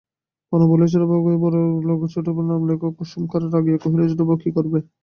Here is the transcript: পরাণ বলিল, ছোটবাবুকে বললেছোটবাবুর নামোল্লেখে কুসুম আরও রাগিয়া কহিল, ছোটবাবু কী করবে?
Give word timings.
পরাণ 0.53 0.63
বলিল, 0.71 0.87
ছোটবাবুকে 0.93 1.37
বললেছোটবাবুর 1.43 2.45
নামোল্লেখে 2.49 2.87
কুসুম 2.97 3.23
আরও 3.35 3.47
রাগিয়া 3.47 3.77
কহিল, 3.81 4.01
ছোটবাবু 4.11 4.41
কী 4.43 4.49
করবে? 4.57 4.79